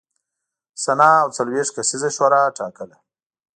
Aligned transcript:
سنا 0.83 1.09
او 1.23 1.29
څلوېښت 1.37 1.71
کسیزه 1.77 2.09
شورا 2.15 2.41
ټاکله 2.57 2.95